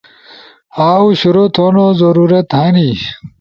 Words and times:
اؤ 0.89 1.03
شروع 1.19 1.47
تھونو 1.55 1.85
ضرورت 2.01 2.47
ہنی۔ 2.63 2.89